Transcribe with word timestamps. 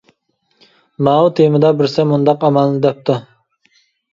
ماۋۇ 1.09 1.27
تېمىدا 1.41 1.71
بىرسى 1.81 2.07
مۇنداق 2.13 2.49
ئامالنى 2.49 2.83
دەپتۇ. 2.87 3.21